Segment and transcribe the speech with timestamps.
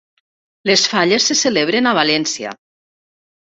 [0.69, 2.57] Les falles se celebren a València.